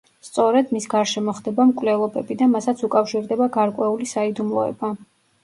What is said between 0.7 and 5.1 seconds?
მის გარშემო ხდება მკვლელობები და მასაც უკავშირდება გარკვეული საიდუმლოება.